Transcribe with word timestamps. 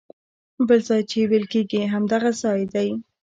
بل 0.67 0.79
ځای 0.89 1.01
چې 1.09 1.19
ویل 1.29 1.45
کېږي 1.53 1.81
همدغه 1.93 2.31
ځای 2.41 2.61
دی. 2.73 2.87